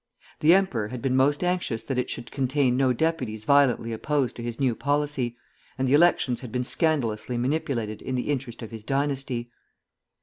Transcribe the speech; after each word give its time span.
The 0.39 0.55
emperor 0.55 0.87
had 0.87 0.99
been 1.03 1.15
most 1.15 1.43
anxious 1.43 1.83
that 1.83 1.99
it 1.99 2.09
should 2.09 2.31
contain 2.31 2.75
no 2.75 2.91
deputies 2.91 3.45
violently 3.45 3.93
opposed 3.93 4.35
to 4.37 4.41
his 4.41 4.59
new 4.59 4.73
policy, 4.73 5.37
and 5.77 5.87
the 5.87 5.93
elections 5.93 6.39
had 6.41 6.51
been 6.51 6.63
scandalously 6.63 7.37
manipulated 7.37 8.01
in 8.01 8.15
the 8.15 8.31
interest 8.31 8.63
of 8.63 8.71
his 8.71 8.83
dynasty. 8.83 9.51